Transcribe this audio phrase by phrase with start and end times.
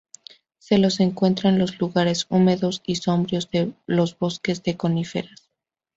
[0.57, 5.51] Se los encuentra en los lugares húmedos y sombríos de los bosques de coníferas.